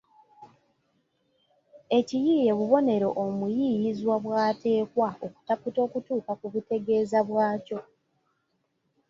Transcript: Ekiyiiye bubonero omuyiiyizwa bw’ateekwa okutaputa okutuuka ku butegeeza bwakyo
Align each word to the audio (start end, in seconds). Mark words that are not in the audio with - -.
Ekiyiiye 1.97 2.51
bubonero 2.59 3.09
omuyiiyizwa 3.23 4.15
bw’ateekwa 4.23 5.09
okutaputa 5.27 5.79
okutuuka 5.87 6.31
ku 6.39 6.45
butegeeza 6.53 7.19
bwakyo 7.29 7.79